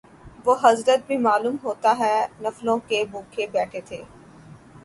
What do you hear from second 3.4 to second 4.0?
بیٹھے